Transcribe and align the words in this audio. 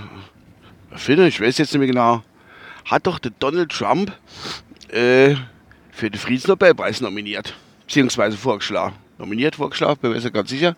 Finne, 0.95 1.27
ich 1.27 1.39
weiß 1.39 1.59
jetzt 1.59 1.71
nicht 1.73 1.79
mehr 1.79 1.87
genau, 1.87 2.23
hat 2.85 3.05
doch 3.05 3.19
der 3.19 3.33
Donald 3.37 3.71
Trump 3.71 4.11
äh, 4.89 5.35
für 5.91 6.09
den 6.09 6.19
Friedensnobelpreis 6.19 6.99
nominiert, 6.99 7.53
beziehungsweise 7.85 8.37
vorgeschlagen. 8.37 8.95
Nominiert, 9.19 9.55
vorgeschlagen, 9.55 9.99
bin 10.01 10.13
mir 10.13 10.31
ganz 10.31 10.49
sicher. 10.49 10.75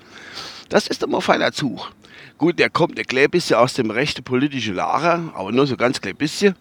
Das 0.67 0.87
ist 0.87 1.01
doch 1.01 1.07
mal 1.07 1.21
feiner 1.21 1.53
Zug. 1.53 1.93
Gut, 2.37 2.59
der 2.59 2.69
kommt 2.69 2.99
ein 2.99 3.05
klein 3.05 3.29
bisschen 3.29 3.57
aus 3.57 3.73
dem 3.73 3.91
rechten 3.91 4.23
politischen 4.23 4.75
Lager, 4.75 5.31
aber 5.35 5.51
nur 5.51 5.67
so 5.67 5.77
ganz 5.77 6.01
klein 6.01 6.15
bisschen. 6.15 6.55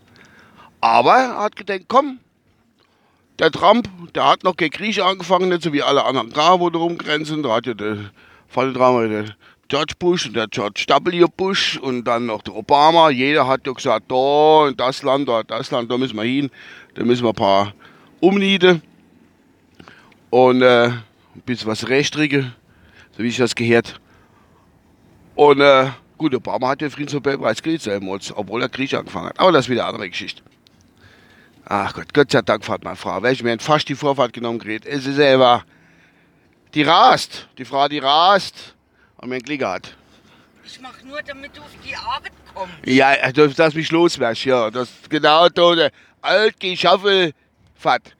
Aber 0.81 1.15
er 1.15 1.39
hat 1.39 1.57
gedacht, 1.57 1.83
komm, 1.89 2.19
der 3.39 3.51
Trump, 3.51 3.89
der 4.15 4.29
hat 4.29 4.45
noch 4.45 4.57
kein 4.57 4.71
Krieg 4.71 5.01
angefangen, 5.01 5.49
nicht 5.49 5.63
so 5.63 5.73
wie 5.73 5.83
alle 5.83 6.05
anderen 6.05 6.33
da, 6.33 6.61
wo 6.61 6.71
da 6.71 6.79
rumgrenzen. 6.79 7.43
Da 7.43 7.57
hat 7.57 7.67
ja 7.67 7.75
der, 7.75 8.11
vorne 8.49 8.73
dran 8.73 9.11
der 9.11 9.25
George 9.69 9.95
Bush 9.99 10.27
und 10.27 10.37
der 10.37 10.49
George 10.49 10.85
W. 10.87 11.25
Bush 11.35 11.79
und 11.79 12.05
dann 12.05 12.27
noch 12.27 12.43
der 12.43 12.55
Obama. 12.55 13.11
Jeder 13.11 13.47
hat 13.47 13.67
ja 13.67 13.73
gesagt, 13.73 14.11
da 14.11 14.69
in 14.69 14.77
das 14.77 15.03
Land, 15.03 15.29
da 15.29 15.43
das 15.43 15.71
Land, 15.71 15.91
da 15.91 15.97
müssen 15.97 16.17
wir 16.17 16.25
hin. 16.25 16.51
Da 16.95 17.05
müssen 17.05 17.25
wir 17.25 17.31
ein 17.31 17.35
paar 17.35 17.73
umnieden 18.21 18.83
und 20.31 20.63
äh, 20.63 20.89
ein 20.89 21.03
bisschen 21.47 21.69
was 21.69 21.89
rechtstrigen, 21.89 22.55
so 23.17 23.23
wie 23.23 23.29
ich 23.29 23.37
das 23.37 23.55
gehört. 23.55 24.01
Und 25.35 25.61
äh, 25.61 25.91
gut, 26.19 26.35
Obama 26.35 26.69
hat 26.69 26.81
den 26.81 26.91
Friedensnobelpreis 26.91 27.63
gekriegt, 27.63 27.89
obwohl 28.35 28.63
er 28.63 28.69
Krieg 28.69 28.93
angefangen 28.95 29.29
hat. 29.29 29.41
Aber 29.41 29.53
das 29.53 29.67
ist 29.67 29.71
wieder 29.71 29.83
eine 29.83 29.95
andere 29.95 30.11
Geschichte. 30.11 30.43
Ach 31.65 31.95
Gott, 31.95 32.13
Gott 32.13 32.31
sei 32.31 32.43
Dank 32.43 32.65
fahrt 32.65 32.85
meine 32.85 32.97
Frau. 32.97 33.23
Welche 33.23 33.45
mir 33.45 33.59
fast 33.59 33.89
die 33.89 33.95
Vorfahrt 33.95 34.33
genommen 34.33 34.59
gerät. 34.59 34.85
Es 34.85 35.07
ist 35.07 35.17
selber. 35.17 35.65
Die 36.75 36.83
rast. 36.83 37.49
Die 37.59 37.65
Frau, 37.65 37.89
die 37.89 37.99
rast. 37.99 38.75
Und 39.17 39.29
mir 39.29 39.39
Glück 39.39 39.65
hat. 39.65 39.95
Ich 40.65 40.81
mach 40.81 41.01
nur, 41.03 41.21
damit 41.23 41.57
du 41.57 41.61
auf 41.61 41.71
die 41.85 41.95
Arbeit 41.95 42.33
kommst. 42.53 42.75
Ja, 42.85 43.31
dass, 43.33 43.55
dass 43.55 43.75
mich 43.75 43.91
loswärst, 43.91 44.45
ja. 44.45 44.71
Das 44.71 44.89
genau 45.09 45.49
da, 45.49 45.89
alt 46.21 46.59
geschaffen 46.59 47.33
Fahrt. 47.75 48.15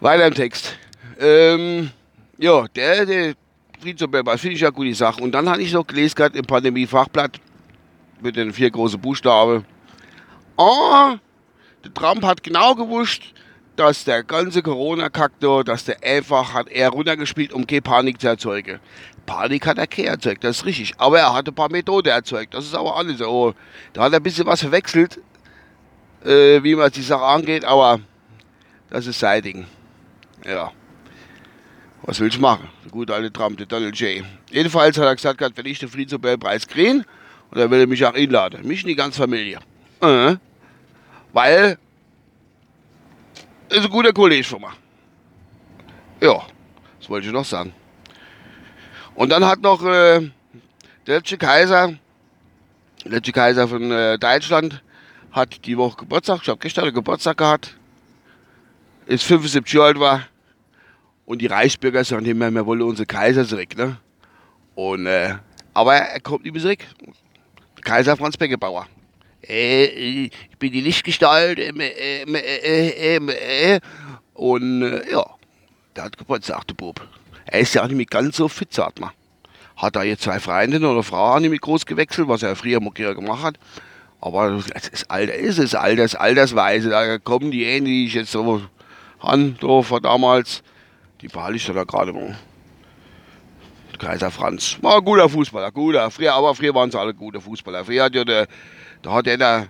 Weiter 0.00 0.26
im 0.26 0.34
Text. 0.34 0.76
Ähm, 1.18 1.90
ja, 2.38 2.66
der, 2.68 3.04
der 3.04 3.34
Friedensnobelpreis 3.80 4.40
finde 4.40 4.56
ich 4.56 4.60
ja 4.62 4.70
gute 4.70 4.94
Sache. 4.94 5.22
Und 5.22 5.32
dann 5.32 5.48
habe 5.48 5.62
ich 5.62 5.72
noch 5.72 5.86
gelesen 5.86 6.14
gerade 6.16 6.38
im 6.38 6.44
Pandemie-Fachblatt 6.44 7.40
mit 8.20 8.36
den 8.36 8.52
vier 8.52 8.70
großen 8.70 9.00
Buchstaben. 9.00 9.64
Ah, 10.56 11.16
der 11.84 11.94
Trump 11.94 12.24
hat 12.24 12.42
genau 12.42 12.74
gewusst, 12.74 13.22
dass 13.76 14.04
der 14.04 14.24
ganze 14.24 14.62
Corona-Kack 14.62 15.32
dass 15.64 15.84
der 15.84 16.02
einfach 16.02 16.52
hat 16.52 16.68
er 16.68 16.88
runtergespielt, 16.90 17.52
um 17.52 17.66
keine 17.66 17.82
Panik 17.82 18.20
zu 18.20 18.26
erzeugen. 18.26 18.80
Panik 19.24 19.66
hat 19.66 19.78
er 19.78 19.86
keine 19.86 20.08
erzeugt, 20.08 20.42
das 20.42 20.58
ist 20.58 20.64
richtig. 20.64 20.94
Aber 20.98 21.18
er 21.20 21.32
hat 21.32 21.46
ein 21.46 21.54
paar 21.54 21.70
Methoden 21.70 22.08
erzeugt, 22.08 22.54
das 22.54 22.64
ist 22.64 22.74
aber 22.74 22.96
alles 22.96 23.18
so. 23.18 23.54
Da 23.92 24.02
hat 24.02 24.12
er 24.12 24.18
ein 24.18 24.22
bisschen 24.22 24.46
was 24.46 24.60
verwechselt, 24.60 25.20
äh, 26.24 26.62
wie 26.62 26.74
man 26.74 26.90
die 26.90 27.02
Sache 27.02 27.24
angeht, 27.24 27.64
aber 27.64 28.00
das 28.90 29.06
ist 29.06 29.20
sein 29.20 29.42
Ding. 29.42 29.66
Ja. 30.44 30.72
Was 32.02 32.20
will 32.20 32.28
ich 32.28 32.38
machen? 32.38 32.68
Der 32.84 32.90
gute 32.90 33.14
alte 33.14 33.32
Trump, 33.32 33.58
der 33.58 33.66
Donald 33.66 33.98
J. 33.98 34.24
Jedenfalls 34.50 34.96
hat 34.98 35.04
er 35.04 35.14
gesagt, 35.16 35.56
wenn 35.56 35.66
ich 35.66 35.78
den 35.78 35.88
Friedensnobelpreis 35.88 36.66
kriege, 36.66 37.04
und 37.50 37.58
er 37.58 37.70
will 37.70 37.86
mich 37.86 38.04
auch 38.04 38.14
einladen. 38.14 38.66
Mich 38.66 38.82
und 38.84 38.88
die 38.88 38.94
ganze 38.94 39.20
Familie. 39.20 39.58
Äh. 40.00 40.36
Weil 41.32 41.78
ist 43.70 43.84
ein 43.84 43.90
guter 43.90 44.12
Kollege 44.12 44.44
von 44.44 44.60
mir. 44.60 44.72
Ja, 46.20 46.42
das 46.98 47.08
wollte 47.08 47.26
ich 47.26 47.32
noch 47.32 47.44
sagen. 47.44 47.72
Und 49.14 49.30
dann 49.30 49.44
hat 49.44 49.60
noch 49.60 49.82
äh, 49.84 50.30
der 51.06 51.16
letzte 51.16 51.38
Kaiser, 51.38 51.94
der 53.04 53.10
letzte 53.10 53.32
Kaiser 53.32 53.68
von 53.68 53.90
äh, 53.90 54.18
Deutschland, 54.18 54.82
hat 55.32 55.64
die 55.66 55.76
Woche 55.76 55.96
Geburtstag, 55.98 56.40
ich 56.42 56.48
habe 56.48 56.58
gestern 56.58 56.92
Geburtstag 56.92 57.36
gehabt, 57.36 57.76
ist 59.06 59.24
75 59.24 59.74
Jahre 59.74 59.86
alt 59.88 60.00
war. 60.00 60.22
Und 61.28 61.42
die 61.42 61.46
Reichsbürger 61.46 62.04
sagen 62.04 62.24
immer, 62.24 62.50
wir 62.50 62.64
wollen 62.64 62.80
unsere 62.80 63.04
Kaiser 63.04 63.46
zurück. 63.46 63.76
Ne? 63.76 63.98
Und, 64.74 65.04
äh, 65.04 65.34
aber 65.74 65.96
er 65.96 66.20
kommt 66.20 66.44
nicht 66.44 66.54
mehr 66.54 66.62
zurück. 66.62 66.78
Kaiser 67.82 68.16
Franz 68.16 68.38
Beckenbauer 68.38 68.86
äh, 69.46 69.84
ich 70.24 70.32
bin 70.58 70.72
die 70.72 70.80
Lichtgestalt, 70.80 71.58
äh, 71.58 72.22
äh, 72.24 73.16
äh, 73.16 73.80
und 74.32 74.80
ja, 74.80 75.26
der 75.94 76.04
hat 76.04 76.16
Geburtstag, 76.16 76.66
der 76.66 76.74
Bub. 76.74 77.06
Er 77.44 77.60
ist 77.60 77.74
ja 77.74 77.82
auch 77.82 77.88
nicht 77.88 77.98
mehr 77.98 78.06
ganz 78.06 78.38
so 78.38 78.48
fit, 78.48 78.72
sagt 78.72 78.98
man. 78.98 79.10
Hat 79.76 79.96
er 79.96 80.04
jetzt 80.04 80.22
zwei 80.22 80.40
Freundinnen 80.40 80.86
oder 80.86 81.02
Frauen 81.02 81.42
nicht 81.42 81.50
mehr 81.50 81.58
groß 81.58 81.84
gewechselt, 81.84 82.28
was 82.28 82.42
er 82.42 82.56
früher 82.56 82.80
mal 82.80 82.90
gemacht 82.90 83.42
hat. 83.42 83.58
Aber 84.22 84.56
ist 84.56 85.10
Alter, 85.10 85.34
ist 85.34 85.58
es 85.58 85.74
Alters, 85.74 86.14
Altersweise. 86.14 86.88
Da 86.88 87.18
kommen 87.18 87.50
die 87.50 87.64
ähnlich, 87.64 87.92
die 87.92 88.06
ich 88.06 88.14
jetzt 88.14 88.32
so 88.32 88.62
an, 89.20 89.58
so 89.60 89.82
von 89.82 90.02
damals. 90.02 90.62
Die 91.20 91.28
behalte 91.28 91.56
ich 91.56 91.66
da 91.66 91.84
gerade 91.84 92.12
mal. 92.12 92.36
Kaiser 93.98 94.30
Franz. 94.30 94.78
War 94.80 94.98
ein 94.98 95.04
guter 95.04 95.28
Fußballer, 95.28 95.72
guter. 95.72 96.10
Früher, 96.10 96.34
aber 96.34 96.54
früher 96.54 96.74
waren 96.74 96.90
sie 96.90 96.98
alle 96.98 97.12
gute 97.12 97.40
Fußballer. 97.40 97.84
Früher 97.84 98.04
hat 98.04 98.14
ja 98.14 98.24
der 98.24 98.46
da 99.02 99.12
hat 99.12 99.26
er 99.26 99.68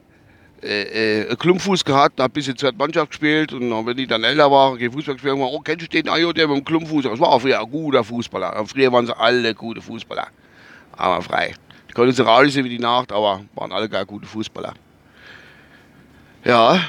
äh, 0.62 1.22
äh, 1.22 1.36
Klumpfuß 1.36 1.84
gehabt, 1.84 2.18
hat 2.20 2.30
ein 2.30 2.32
bisschen 2.32 2.56
zweite 2.56 2.76
Mannschaft 2.76 3.10
gespielt 3.10 3.52
und 3.52 3.86
wenn 3.86 3.96
die 3.96 4.06
dann 4.06 4.24
älter 4.24 4.50
war, 4.50 4.72
Fußball 4.76 5.14
gespielt 5.14 5.34
haben, 5.34 5.42
oh, 5.42 5.60
kennst 5.60 5.84
du 5.84 5.88
den 5.88 6.08
Ajo, 6.08 6.32
der 6.32 6.48
mit 6.48 6.56
dem 6.56 6.64
Klumpfuß? 6.64 7.04
Das 7.04 7.20
war 7.20 7.38
früher 7.38 7.60
ein 7.60 7.70
guter 7.70 8.02
Fußballer. 8.02 8.54
Aber 8.56 8.66
früher 8.66 8.92
waren 8.92 9.06
sie 9.06 9.16
alle 9.16 9.54
gute 9.54 9.80
Fußballer. 9.80 10.28
Aber 10.96 11.22
frei. 11.22 11.54
Die 11.88 11.92
konnten 11.92 12.20
raulich 12.22 12.54
sein 12.54 12.64
wie 12.64 12.70
die 12.70 12.78
Nacht, 12.78 13.12
aber 13.12 13.42
waren 13.54 13.72
alle 13.72 13.88
gar 13.88 14.04
gute 14.04 14.26
Fußballer. 14.26 14.74
Ja. 16.44 16.80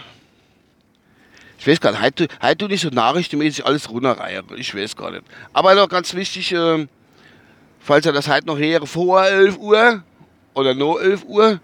Ich 1.60 1.68
weiß 1.68 1.82
gar 1.82 1.92
nicht, 1.92 2.30
heute, 2.42 2.68
nicht 2.70 2.82
so 2.82 2.90
nachrichtenmäßig 2.90 3.66
alles 3.66 3.90
runterreihen. 3.90 4.46
Ich 4.56 4.74
weiß 4.74 4.96
gar 4.96 5.12
nicht. 5.12 5.24
Aber 5.52 5.76
noch 5.76 5.90
ganz 5.90 6.14
wichtig, 6.14 6.54
äh, 6.54 6.88
falls 7.80 8.06
er 8.06 8.14
das 8.14 8.30
heute 8.30 8.48
noch 8.48 8.58
her 8.58 8.86
vor 8.86 9.26
11 9.26 9.58
Uhr 9.58 10.02
oder 10.54 10.74
nur 10.74 11.02
11 11.02 11.26
Uhr, 11.26 11.60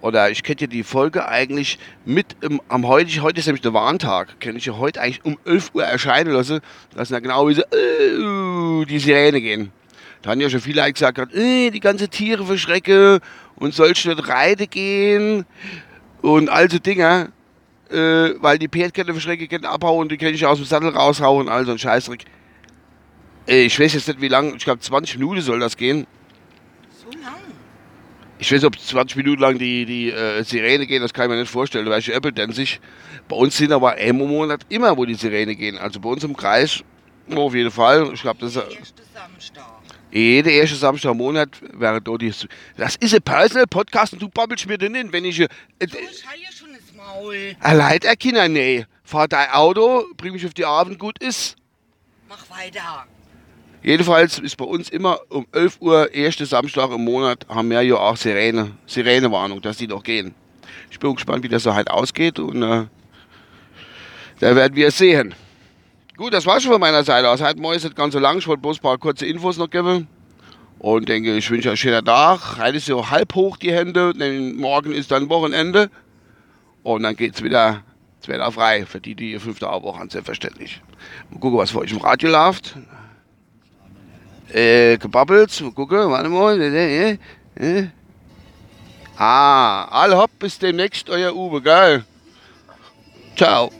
oder 0.00 0.30
ich 0.30 0.42
könnte 0.42 0.64
ja 0.64 0.68
die 0.68 0.82
Folge 0.82 1.28
eigentlich 1.28 1.78
mit 2.06 2.36
im, 2.40 2.62
am 2.68 2.86
heute, 2.88 3.20
heute 3.20 3.40
ist 3.40 3.46
nämlich 3.46 3.60
der 3.60 3.74
Warntag, 3.74 4.40
könnte 4.40 4.56
ich 4.58 4.66
ja 4.66 4.78
heute 4.78 5.02
eigentlich 5.02 5.22
um 5.24 5.38
11 5.44 5.74
Uhr 5.74 5.84
erscheinen 5.84 6.32
lassen, 6.32 6.60
dass 6.94 7.10
dann 7.10 7.22
genau 7.22 7.46
wie 7.48 7.54
so, 7.54 7.62
äh, 7.62 8.86
die 8.86 8.98
Sirene 8.98 9.40
gehen. 9.42 9.70
Da 10.22 10.30
haben 10.30 10.40
ja 10.40 10.48
schon 10.48 10.60
viele 10.60 10.90
gesagt, 10.90 11.18
äh, 11.34 11.70
die 11.70 11.80
ganze 11.80 12.08
Tiere 12.08 12.46
verschrecke 12.46 13.20
und 13.56 13.74
sollst 13.74 14.06
nicht 14.06 14.28
reiten 14.28 14.68
gehen 14.70 15.44
und 16.22 16.48
all 16.48 16.70
so 16.70 16.78
Dinge, 16.78 17.32
äh, 17.90 18.34
weil 18.40 18.58
die 18.58 18.68
Pferdkette 18.68 19.12
verschrecke, 19.12 19.48
können 19.48 19.64
abhauen 19.64 20.02
und 20.02 20.12
die 20.12 20.16
kann 20.16 20.34
ich 20.34 20.44
aus 20.44 20.58
dem 20.58 20.66
Sattel 20.66 20.90
raushauen, 20.90 21.48
also 21.48 21.72
ein 21.72 21.78
Scheißdreck. 21.78 22.24
Äh, 23.46 23.64
ich 23.64 23.78
weiß 23.78 23.94
jetzt 23.94 24.08
nicht 24.08 24.20
wie 24.20 24.28
lange, 24.28 24.56
ich 24.56 24.64
glaube 24.64 24.80
20 24.80 25.18
Minuten 25.18 25.40
soll 25.40 25.60
das 25.60 25.76
gehen 25.76 26.06
ich 28.44 28.52
weiß 28.52 28.64
ob 28.64 28.78
20 28.78 29.16
Minuten 29.16 29.40
lang 29.40 29.58
die, 29.58 29.86
die 29.86 30.10
äh, 30.10 30.42
Sirene 30.42 30.86
gehen, 30.86 31.00
das 31.00 31.14
kann 31.14 31.26
ich 31.26 31.30
mir 31.30 31.40
nicht 31.40 31.50
vorstellen, 31.50 31.88
weil 31.88 32.00
ich 32.00 32.12
Apple 32.12 32.52
sich. 32.52 32.80
Bei 33.28 33.36
uns 33.36 33.56
sind 33.56 33.72
aber 33.72 33.96
im 33.98 34.18
Monat 34.18 34.60
immer, 34.68 34.96
wo 34.96 35.04
die 35.04 35.14
Sirene 35.14 35.54
gehen. 35.54 35.78
Also 35.78 36.00
bei 36.00 36.10
uns 36.10 36.24
im 36.24 36.36
Kreis, 36.36 36.82
auf 37.34 37.54
jeden 37.54 37.70
Fall. 37.70 38.10
Ich 38.12 38.20
glaube, 38.20 38.40
das 38.40 38.56
ist. 38.56 38.62
Erste 38.62 39.02
Samstag. 39.14 39.64
Jeder 40.10 40.50
erste 40.50 40.76
Samstag 40.76 41.12
im 41.12 41.16
Monat 41.16 41.48
wäre 41.72 42.00
dort 42.00 42.22
die. 42.22 42.32
Das 42.76 42.96
ist 42.96 43.14
ein 43.14 43.22
Personal 43.22 43.66
Podcast 43.66 44.12
und 44.12 44.22
du 44.22 44.28
babbelst 44.28 44.66
mir 44.66 44.78
den 44.78 44.94
hin, 44.94 45.08
wenn 45.10 45.24
ich. 45.24 45.40
Äh, 45.40 45.48
du, 45.78 45.86
ich 45.86 46.53
Maul. 47.14 47.56
Allein 47.60 47.98
der 48.00 48.16
Kinder, 48.16 48.48
nee. 48.48 48.86
Fahr 49.04 49.28
dein 49.28 49.50
Auto, 49.50 50.04
bring 50.16 50.32
mich 50.32 50.46
auf 50.46 50.54
die 50.54 50.64
Abend, 50.64 50.98
gut 50.98 51.18
ist. 51.18 51.56
Mach 52.28 52.50
weiter. 52.50 53.06
Jedenfalls 53.82 54.38
ist 54.38 54.56
bei 54.56 54.64
uns 54.64 54.88
immer 54.88 55.20
um 55.28 55.46
11 55.52 55.76
Uhr, 55.80 56.14
erste 56.14 56.46
Samstag 56.46 56.90
im 56.90 57.04
Monat, 57.04 57.46
haben 57.48 57.68
wir 57.68 57.82
ja 57.82 57.96
auch 57.96 58.16
Sirene, 58.16 58.72
Sirenewarnung, 58.86 59.60
dass 59.60 59.76
die 59.76 59.86
doch 59.86 60.02
gehen. 60.02 60.34
Ich 60.90 60.98
bin 60.98 61.14
gespannt, 61.14 61.44
wie 61.44 61.48
das 61.48 61.64
so 61.64 61.74
halt 61.74 61.90
ausgeht 61.90 62.38
und 62.38 62.62
äh, 62.62 62.86
da 64.40 64.56
werden 64.56 64.74
wir 64.74 64.88
es 64.88 64.96
sehen. 64.96 65.34
Gut, 66.16 66.32
das 66.32 66.46
war's 66.46 66.62
schon 66.62 66.72
von 66.72 66.80
meiner 66.80 67.04
Seite 67.04 67.28
aus. 67.28 67.42
Heute 67.42 67.60
morgen 67.60 67.76
ist 67.76 67.84
nicht 67.84 67.96
ganz 67.96 68.14
so 68.14 68.20
lang. 68.20 68.38
Ich 68.38 68.46
wollte 68.46 68.62
bloß 68.62 68.78
ein 68.78 68.82
paar 68.82 68.98
kurze 68.98 69.26
Infos 69.26 69.58
noch 69.58 69.68
geben. 69.68 70.08
Und 70.78 71.08
denke, 71.08 71.36
ich 71.36 71.50
wünsche 71.50 71.68
euch 71.68 71.72
einen 71.72 71.76
schönen 71.76 72.04
Tag. 72.04 72.58
Heute 72.58 72.76
ist 72.76 72.86
so 72.86 73.10
halb 73.10 73.34
hoch 73.34 73.56
die 73.56 73.72
Hände, 73.72 74.12
denn 74.12 74.56
morgen 74.56 74.92
ist 74.92 75.10
dann 75.10 75.28
Wochenende. 75.28 75.90
Und 76.84 77.02
dann 77.02 77.16
geht's 77.16 77.42
wieder, 77.42 77.82
es 78.20 78.28
wieder 78.28 78.52
frei 78.52 78.84
für 78.84 79.00
die, 79.00 79.14
die 79.14 79.32
ihr 79.32 79.40
fünfte 79.40 79.66
Woche 79.66 79.98
haben, 79.98 80.10
selbstverständlich. 80.10 80.82
Mal 81.30 81.40
gucken, 81.40 81.58
was 81.58 81.70
für 81.70 81.78
euch 81.78 81.90
im 81.90 81.98
Radio 81.98 82.30
läuft. 82.30 82.76
Äh, 84.52 84.98
gebabbelt. 84.98 85.58
Mal 85.62 85.72
gucken, 85.72 86.10
warte 86.10 86.28
mal. 86.28 86.60
Äh, 86.60 87.18
äh. 87.56 87.86
Ah, 89.16 89.84
all 89.86 90.14
hopp, 90.14 90.30
bis 90.38 90.58
demnächst, 90.58 91.08
euer 91.08 91.34
Uwe, 91.34 91.62
geil. 91.62 92.04
Ciao. 93.34 93.70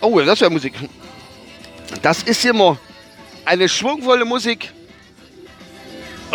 Oh, 0.00 0.18
das 0.20 0.40
wäre 0.40 0.50
Musik. 0.50 0.72
Das 2.00 2.22
ist 2.22 2.44
immer 2.46 2.78
eine 3.44 3.68
schwungvolle 3.68 4.24
Musik. 4.24 4.72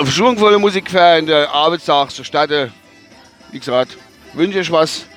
Schwungvolle 0.06 0.60
Musik 0.60 0.92
für 0.92 1.22
den 1.22 1.48
Arbeitstag 1.48 2.12
zur 2.12 2.24
Stadt. 2.24 2.52
Wie 3.52 3.60
gesagt, 3.60 3.98
wünsche 4.34 4.60
ich 4.60 4.72
was. 4.72 5.08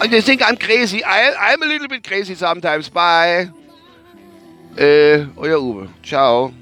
Und 0.00 0.14
I 0.14 0.20
think 0.20 0.42
I'm 0.42 0.56
crazy. 0.56 1.02
I, 1.04 1.32
I'm 1.38 1.62
a 1.62 1.66
little 1.66 1.88
bit 1.88 2.04
crazy 2.04 2.34
sometimes. 2.34 2.88
Bye. 2.88 3.50
Äh, 4.76 5.26
euer 5.36 5.60
Uwe. 5.60 5.88
Ciao. 6.02 6.52